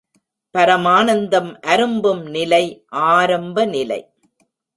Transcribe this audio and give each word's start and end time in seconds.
பரமானந்தம் 0.55 1.51
அரும்பும் 1.67 2.23
நிலை 2.29 2.63
ஆரம்ப 2.89 3.65
நிலை. 3.65 4.01